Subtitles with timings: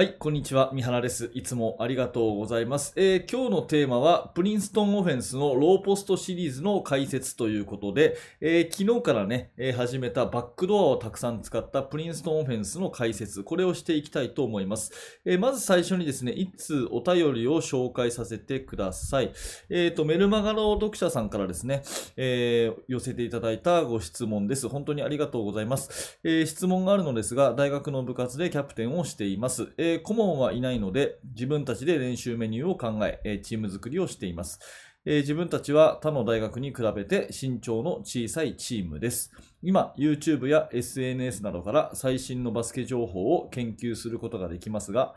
[0.00, 0.70] はい、こんにちは。
[0.72, 1.30] 三原です。
[1.34, 2.94] いつもありがとうございます。
[2.96, 15.20] えー今日のテーマは、プリンストンオフェンスのローポストシリーズの解説ということで、えー昨日からね、えー始めたバックドアをたくさん使ったプリンストンオフェンスの解説、これをしていきたいと思います。
[15.26, 19.34] えまず最初にですね、一通お便りを紹介させてください。
[19.68, 21.82] えっ、と、メルマガの読者さんからですね、
[22.16, 24.66] えー寄せていただいたご質問です。
[24.66, 26.18] 本当にありがとうございます。
[26.24, 29.68] え質問があるのですが、大学の部活でキャプテンをしています。
[29.76, 34.60] えー顧問はいないので、自分たちで練習メニューを考え、えチーム作りをしています。
[35.04, 39.32] えー自分たちは他の大学に比べて身長の小さいチームです。
[39.62, 45.14] 今、YouTube や SNS などから最新のバスケ情報を研究することができますが、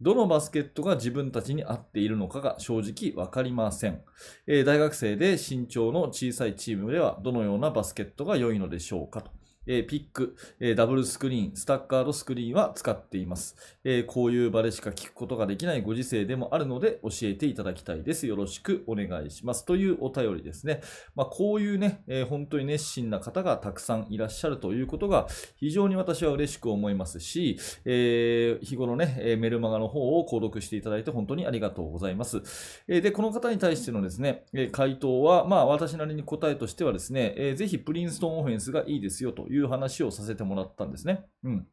[0.00, 4.02] どのバスケットが自分たちに合っているのかが正直わかりません。
[4.46, 9.35] えー大学生で身長の小さいチームではどのようなバスケットが良いのでしょうかと。
[9.66, 13.56] えーピック、えーダブルスクリーン、スタッカードスクリーンは使っています。
[13.84, 18.26] えーこういう場でしか聞くことができないご時世でもあるので教えていただきたいです。
[18.26, 19.64] よろしくお願いします。
[19.64, 20.80] というお便りですね。
[21.14, 32.42] まあ、こういうね、えー本当に熱心な方がたくさんいらっしゃるということが非常に私は嬉しく思いますし、えー日頃ね、えーメルマガの方を購読していただいて本当にありがとうございます。
[32.88, 41.26] えーで、この方に対してのですね、えー回答は、まあ私なりに答えとしてはですね、えーぜひプリンストンオフェンスがいいですよといういう話をさせてもらったんですね。
[41.42, 41.66] うん。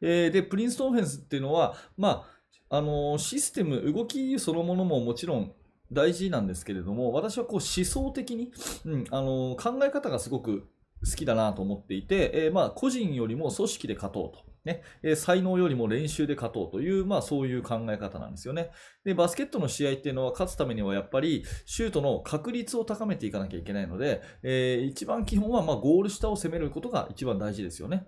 [0.00, 2.26] えーで、プリンストンフェンスっていうのは、ま
[2.70, 5.52] あ、あのーシステム、動きそのものももちろん
[5.92, 8.52] 大事なんですけれども、私はこう思想的に、
[8.84, 10.68] うん、あのー考え方がすごく
[11.04, 14.53] 好きだなと思っていて、えーまあ、個人よりも組織で勝とうと。
[14.64, 18.70] ねえー才能よりも練習で勝とうという、まあ、そういう考え方なんですよね。
[19.04, 28.06] で、バスケットの試合っていうのは勝つためにはやっぱりシュートの確率を高めていかなきゃいけないので、えー一番基本はまゴール下を攻めることが一番大事ですよね。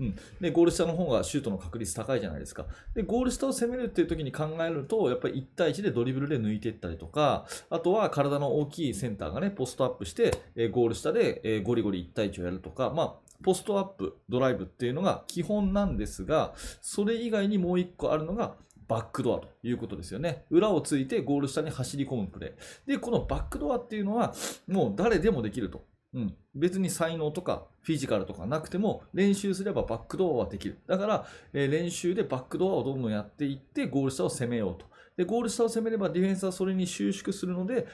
[0.00, 2.66] うん、でゴール下の方がシュートの確率高いじゃないですか。
[2.94, 18.56] で、ゴール下を攻めるっていう時に考えると、やっぱり1対1でドリブルで抜いていったりとか、あとは体の大きいセンターがね、ポストアップして、えーゴール下で、えーゴリゴリ1対1をやるとか、まあ、ポストアップ、ドライブっていうのが基本なんですが、それ以外にもう1個あるのが、
[18.88, 20.44] バックドアということですよね。
[20.50, 22.88] 裏をついてゴール下に走り込むプレー。
[22.90, 24.34] で、このバックドアっていうのは、
[24.68, 25.84] もう誰でもできると。
[26.14, 30.78] うん、別に才能とかフィジカルとかなくても練習すればバックドアはできる。
[30.86, 34.86] だから、え練習でバックドアをどんどんやっていってゴール下を攻めようと。
[35.16, 37.86] で、ゴール下を攻めればディフェンスはそれに収縮するので、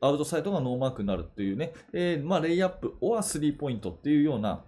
[0.00, 4.64] アウトサイドがノーマークになるっていうね、えーまあ、レイアップ、オアスリーポイントっていうような、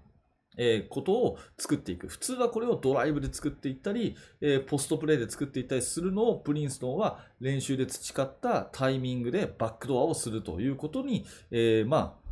[0.58, 2.08] えーことを作っていく。
[2.08, 12.28] 普通はこれをドライブで作っていったり、えーポストプレーで作っていったりするのをプリンストンは練習で培ったタイミングでバックドアをするということに、えーまあ、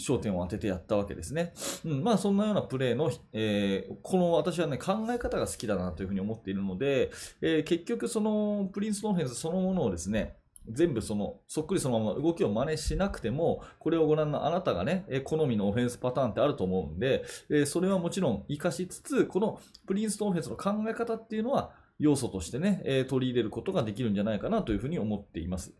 [0.00, 1.52] 焦点を当ててやったわけですね。
[1.84, 7.10] うん、まあそんなようなプレーの、えーこの私はね考え方が好きだなというふうに思っているので、
[7.40, 10.36] えー結局そのプリンストンフェンスそのものをですね、
[10.70, 25.72] 全部そのそっくりそのまま動きを真似しなくても、これをご覧のあなたがね、え好みのオフェンスパターンってあると思うんで、えそれはもちろん活かしつつ、このプリンストンオフェンスの考え方っていうのは要素としてね、え取り入れることができるんじゃないかなというふうに思っています。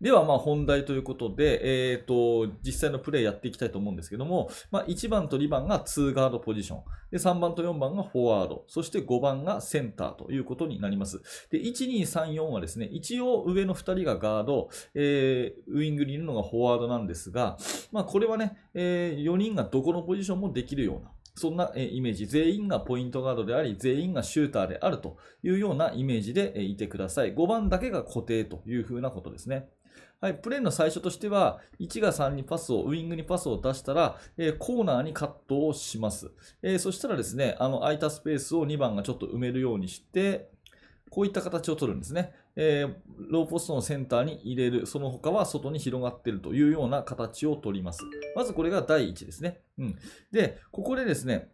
[0.00, 6.82] では、まあ本題ということで、えっ、と、実際のプレーやっていきたいと思うんですけども、まあ1番と2番が2ガードポジション。
[7.10, 8.64] で、3番と4番がフォワード。
[8.68, 11.20] そして5番がセンターということになります。
[11.50, 17.56] で、1、2、3、4はですね、一応上の2人がガード、えーウイングにいるのがフォワードなんですが、
[17.92, 27.34] まあこれはね、え4人がどこのポジションもできるような、そんなイメージ、全員がポイントガードであり、全員がシューターであるというようなイメージでいてください。
[27.34, 29.68] 5番だけが固定というふうなことですね。
[30.20, 36.30] はい、プレーの最初としては、1が3にパスを、ウイングにパスを出したら、えーコーナーにカットをします。
[36.60, 40.50] えーそしたらですね、あの空いたスペースを2番がちょっと埋めるようにして、
[41.10, 42.32] こういった形を取るんですね。
[42.56, 42.94] えー
[43.30, 48.00] ローポストのセンターに入れる、その他は外に広がっているというような形を取ります。
[48.34, 49.60] まずこれが第一ですね。
[49.78, 49.98] うん。
[50.32, 51.50] で、ここでですね、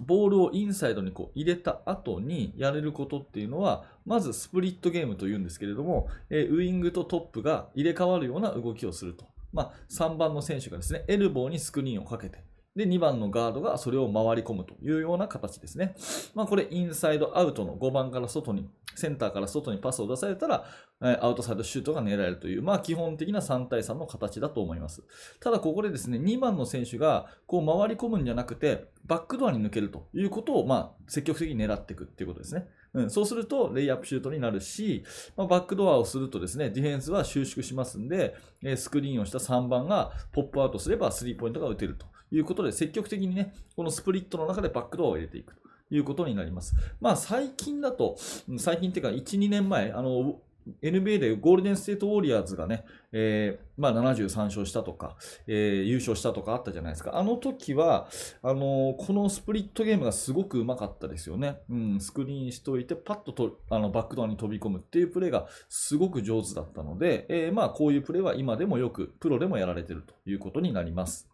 [0.00, 9.26] ボールをインサイドにこう入れた後にやれることっていうのは、まずスプリットゲームというんですけれども、えウイングとトップが入れ替わるような動きをすると。
[9.52, 12.42] まあ、3番の選手がですね、エルボーにスクリーンをかけて、
[12.76, 15.94] で、2番のガードがそれを回り込むというような形ですね。
[16.34, 20.64] まあ、これ、インサイドアウトの5番から外に、センターから外にパスを出されたら、
[21.00, 25.02] アウトサイドシュートが狙えるという、まあ、基本的な3対3の形だと思います。
[25.40, 32.68] ただ、ここでですね、2番の選手が、こう、回り込むんじゃなくて、バックドアに抜けるということを、まあ、積極的に狙っていくっていうことですね。
[32.94, 35.04] うん、そうすると、レイアップシュートになるし、
[35.36, 38.36] まあ、バックドアをするとですね、ディフェンスは収縮しますんで、
[38.76, 45.68] スクリーンをした3番がポップアウトすればスリーポイントが打てるということで、積極的にね、このスプリットの中でバックドアを入れていくと。
[45.90, 46.74] いうことになります。
[47.00, 48.18] まあ最近だと、
[48.58, 50.40] 最近っていうか1、2年前、あの、
[50.82, 55.16] NBA でゴールデンステートウォリアーズがね、えー、まあ、73勝したとか、
[55.46, 57.16] えー、優勝したとかあったじゃないですか。
[57.16, 58.08] あの時は、
[58.42, 61.58] あのー、このスプリットゲームがすごくうまかったですよね。
[61.70, 71.28] うん、スクリーンしといて、パッととあのバックドアに飛び込むっていうプレーがすごく上手だったので、え、まあ、こういうプレーは今でもよく、プロでもやられてるということになります。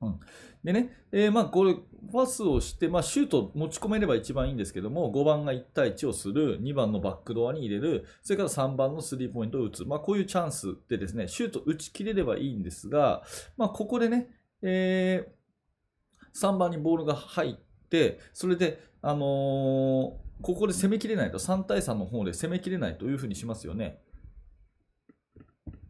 [0.00, 0.20] うん、
[0.62, 1.76] でね、えー、まあこれ、
[2.12, 13.22] パスをして、まあ、シュート持ち込めれば一番いいんですけども、5番が1対1をする、2番のバックドアに入れる、それから3番のスリーポイントを打つ、まあ、こういうチャンスでですね、シュート打ち切れればいいんですが、
[13.56, 14.28] まあ、ここでね、
[14.62, 24.00] えー、3番にボールが入って、それで、あのー、ここで攻めきれないと、3対3の方で攻めきれないというふうにしますよね。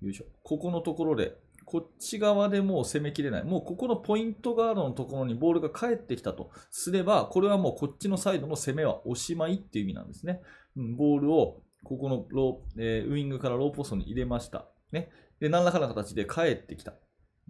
[0.02, 0.24] よいしょ。
[0.42, 3.44] ここのところで、こっち側でもう攻めきれない。
[3.44, 10.40] もうここのポイントガードのところにボールが返ってきたとすれば、これはもうこっちのサイドの攻めはおしまいっていう意味なんですね。
[10.76, 14.66] うん、ボールをここのロー、えー、ウイングからローポストに入れました。
[14.92, 15.10] ね。
[15.40, 16.94] で、何らかの形で返ってきた。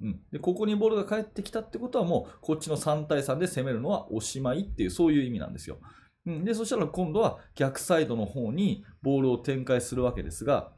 [0.02, 5.78] うん、でここにボールが返ってきたってことはもうこっちの3対3で攻めるのはおしまいっていうそういう意味なんですよ。
[6.26, 10.72] うん、でそしたら今度は逆サイドの方にボールを展開するわけですが、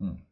[0.00, 0.22] うん、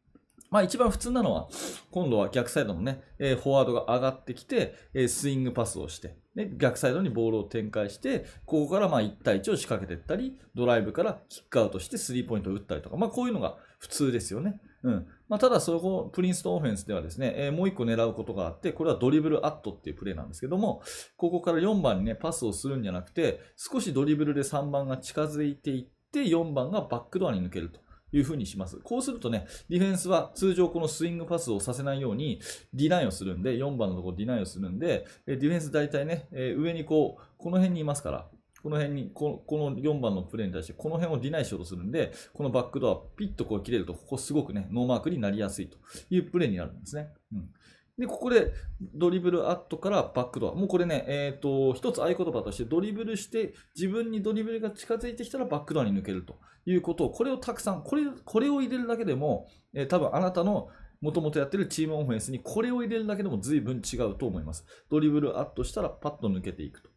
[0.49, 1.49] まあ一番普通なのは、
[1.91, 14.61] 今度は逆サイドのね、えー、フォワードが上がってきて、えー、スイングパスをして、ね、逆サイドにボールを展開して、ここからまあ1対1を仕掛けていったり、ドライブからキックアウトしてスリーポイントを打ったりとか、まあこういうのが普通ですよね。
[14.83, 15.07] うん。
[15.27, 20.81] まあただそこ、プリンストンオフェンスではですね、えー、もう1個狙うことがあって、これはドリブルアットっていうプレーなんですけども、
[21.17, 27.81] ここから4番にね、パスをするんじゃなくて、少しドリブルで3番が近づいていって、4番がバックドアに抜けると。
[28.11, 28.77] いうふうにします。
[28.77, 32.39] こうするとね、ディフェンスは通常このスイングパスをさせないように
[32.73, 38.27] ディナイをするんで、4番のところディナイをするんで、ディフェンス大体ね、上にこう、この辺にいますから、
[38.63, 45.77] この辺にこの、4番のプレーに対して、この辺をディナイしようとするんで、このバックドア、ピッとこう切れると、ここすごくね、ノーマークになりやすいと
[46.09, 47.09] いうプレーになるんですね。
[47.33, 47.49] うん
[47.97, 48.53] で、ここで
[48.93, 50.55] ドリブルアットからバックドア。
[50.55, 60.69] もうこれね、えっ、ー、と、一つ合言葉としてドリブルして、自分にドリブルが近づいてきたらバックドアに抜けるということを、これをたくさん、これ、これを入れるだけでも、えー、多分あなたの
[61.01, 64.65] もともとやってるチームオフェンスにこれを入れるだけでも随分違うと思います。
[64.89, 66.89] ドリブルアットしたらパッと抜けていくと。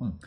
[0.00, 0.20] うん。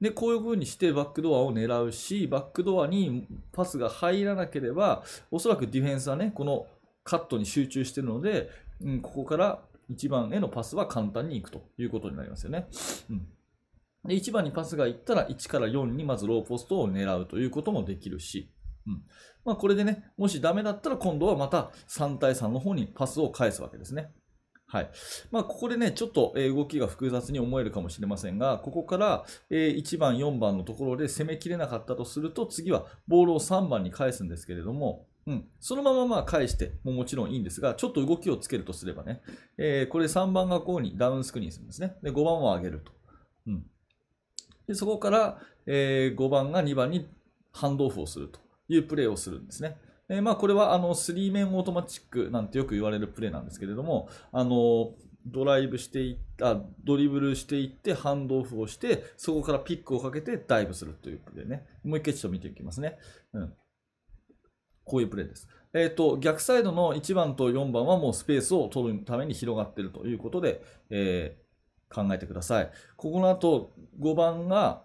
[0.00, 6.66] で、こういう風にしてバックドアを狙うし、バックドアにパスが入らなければ、おそらくディフェンスはね、この
[7.04, 12.66] カットに集中してるので、うん、ここから1番へのパスは簡単にいくということになりますよね。
[13.10, 13.26] うん
[14.06, 18.50] で1番にパスがいったら1から4にまずローポストを狙うということもできるし、
[18.86, 19.02] うん
[19.44, 24.10] まあ、これでね、もしダメだったら今度はまた3対3の方にパスを返すわけですね。
[24.66, 24.90] はい。
[25.30, 39.22] まあ、ここでね、ちょっと動きが複雑に思えるかもしれませんが、ここから1番、4番のところで攻めきれなかったとすると、次はボールを3番に返すんですけれども、うん、そのまままあ返してももちろんいいんですが、ちょっと動きをつけるとすればね、
[39.56, 41.96] えー、これ3番がこうにダウンスクリーンするんですね。
[42.02, 42.92] で、5番を上げると。
[43.46, 43.64] うん、
[44.66, 47.08] でそこから、えー、5番が2番に
[47.52, 48.44] ハンドオフをすると。
[48.68, 49.76] いうプレーをするんですね。
[50.08, 54.94] えー、まあ、これはあのスリーメンオートマチックなんてよく言われるプレーなんですけれども、あの
[55.26, 61.66] ドライブしていったドリブルしていってハンドオフをしてそこからピックをかけてダイブするというプレーね。
[61.82, 62.98] もう一回ちょっと見ていきますね、
[63.32, 63.52] うん、
[64.84, 65.48] こういうプレーです。
[65.72, 72.70] えっ、ー、と、逆サイドの1番と4番はもうスペースを取るために広がっているということで、えー、考えてください。
[72.96, 74.84] ここの後、5番が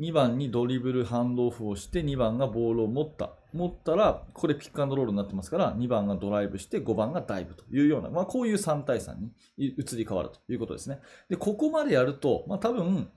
[0.00, 3.30] 2番にドリブルハンドオフをして2番がボールを持った。
[3.52, 11.00] 持ったら、これピックアンドロールになってますから、2番がドライブして5番がダイブというような、まあ、こういう3対3に移り変わるということですね。
[11.28, 13.10] で、ここまでやると、まあ、多分、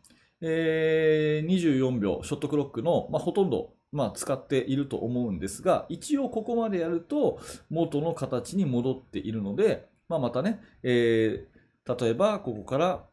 [0.47, 13.05] えー、24秒ショットクロックの、まあ、ほとんどまあ、使っていると思うんですが、一応ここまでやると元の形に戻っているので、まあ、またね、えー、例えばここから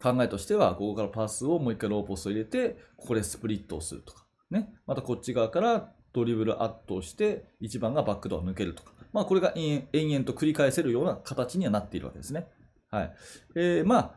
[0.00, 4.68] 考えとしては、ここからパスをもう一回ローポスト入れて、ここでスプリットをするとか、ね。
[4.86, 8.92] またこっち側からドリブルアットをして、1番がバックドア抜けるとか。
[9.12, 12.46] まあ、これが延々と繰り返せるような形にはなっているわけですね。
[12.90, 13.14] はい。
[13.56, 14.14] えー、まあ、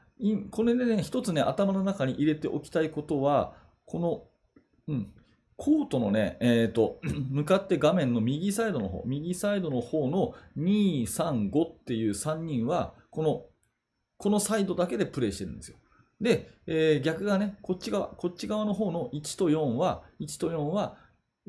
[0.51, 3.53] これでね、一つね、頭の中に入れておきたいことは、
[3.85, 4.23] この、
[4.87, 5.13] うん、
[5.57, 6.99] コートのね、えっ、ー、と、
[7.29, 13.45] 向かって画面の右サイドの方、右サイドの方の2、3、5っていう3人は、この、
[14.17, 15.77] このサイドだけでプレイしてるんですよ。
[16.19, 20.97] で、えー、逆がね、こっち側、こっち側の方の1と4は、1と4は、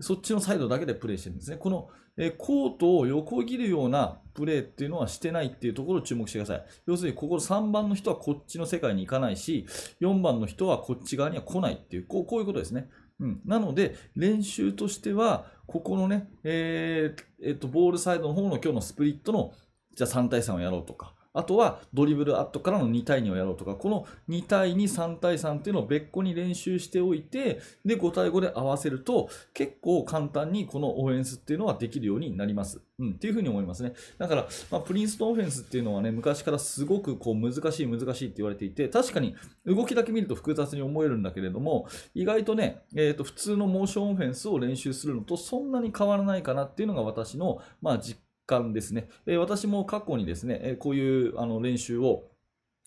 [0.03, 1.57] そっちのサイドだけでプレーしてるんですね。
[1.57, 6.65] この、えコートを横切るようなプレーっていうのはしてないっていうところを注目してください。
[6.87, 9.67] 要するに、ここ3番の人はこっちの世界に行かないし、
[10.01, 12.91] 4番の人はこっち側には来ないっていう、こうこういうことですね。
[13.21, 19.53] うん、なので、練習としては、ここのね、えーえっと、ボールサイドの方の今日のスプリットの、
[19.95, 32.81] じゃあ3対3をやろうとか、あとはドリブルアットからの2対2をやろうとか、この2対2、3対3っていうのを別個に練習しておいて、で、5対5で合わせると、結構簡単にこのオフェンスっていうのはできるようになります。
[32.99, 33.95] うん、っていうふうに思いますね。
[34.19, 39.35] だから、まあ、プリンストンオフェンスっていうのはね、昔からすごくこう難しい難しいって言われていて、確かに
[39.65, 49.09] 動きだけ見ると複雑に思えるんだけれども、意外とね、えー、と普通のモーションオフェンスを練習するのとそんなに変わらないかなっていうのが私の、まあ、実感ですね。
[49.27, 52.25] え私も過去にですね、えこういうあの練習を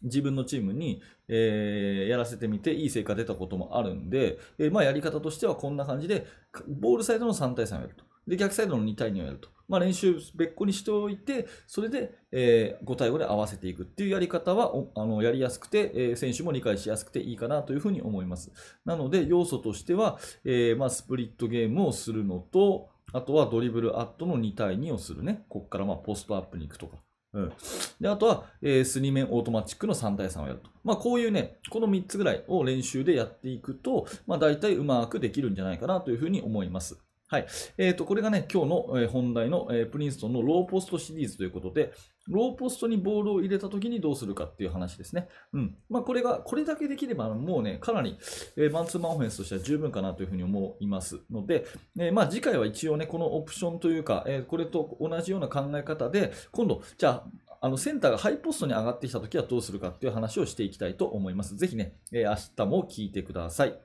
[0.04, 6.28] 自分のチームに、えーやらせてみていい成果出たこともあるんで、えーまあ、やり方としてはこんな感じで、
[6.68, 8.06] ボールサイドの3対3をやると。
[8.28, 9.50] で、逆サイドの2対2をやると。
[9.68, 18.52] まあ、練習別個にしておいて、それで、えー5対5で合わせていくっていうやり方はあのやりやすくて、えー選手も理解しやすくていいかなというふうに思います。
[18.86, 25.46] なので、要素としては、えまあ、スプリットゲームをするのと、あとはドリブルアットの2対2をするね。
[25.48, 26.98] ここからまポストアップに行くとか。
[27.34, 27.54] うん、
[28.02, 30.70] であとは、えースリーメンオートマチックの3対3をやると。
[30.84, 37.05] まあ、こういうね、この3つぐらいを練習でやっていくと、まあ、大体うまくできるんじゃないかなというふうに思います。
[37.28, 37.48] はい。
[37.78, 41.92] えっ、と、これがね、今日の、本題の、えプリンストンのローポストシリーズということで、
[42.28, 45.28] ローポストにボールを入れたときにどうするかっていう話ですね。
[45.52, 45.76] うん。
[45.90, 48.18] まあ、これが、これだけできれば、もうね、かなり、
[48.58, 51.66] えーマンツーマンオフェンスとしては十分かなというふうに思いますので、
[52.00, 57.28] えーまあ、次回は一応ね、このオプションというか、えこれと同じような考え方で、今度、じゃあ、
[57.62, 61.56] あのセンターがハイポストに上がってきたときはどうするかっていう話をしていきたいと思います。
[61.56, 63.80] ぜひね、え明日も聞いてください。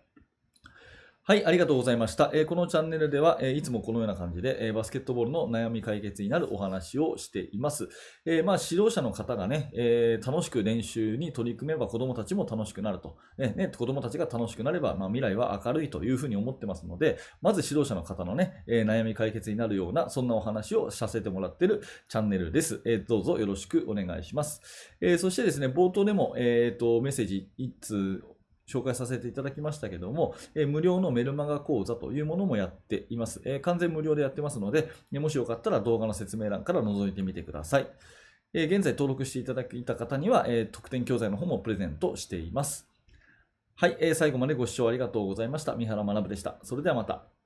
[1.30, 2.32] はい、ありがとうございました。
[2.34, 7.88] えーこのチャンネルでは、えーいつもこのような感じで、えーバスケットボールの悩み解決になるお話をしています。
[8.26, 13.16] えまあ、指導者の方がね、え楽しく練習に取り組めば子供たちも楽しくなると。
[13.38, 22.82] ねね、子供たちが楽しくなれば、まあ、未来は明るいというふうに思ってますので、まず指導者の方のね、え悩み解決になるような、そんなお話をさせてもらっているチャンネルです。
[22.84, 24.62] えどうぞよろしくお願いします。
[25.00, 28.25] えそしてですね、冒頭でも、えーとメッセージ1通
[28.70, 33.40] 紹介させていただきましたけども、え無料のメルマガ講座というものもやっています。
[33.44, 37.88] え完全無料でやってますので、もしよかったら動画の説明欄から覗いてみてください。
[38.52, 42.88] え現在登録していただいた方には、え特典教材の方もプレゼントしています。
[43.76, 45.74] はい、えー最後までご視聴ありがとうございました。
[45.74, 46.58] 三原学でした。
[46.62, 47.39] それではまた。